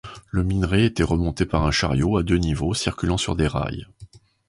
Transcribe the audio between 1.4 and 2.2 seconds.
par un chariot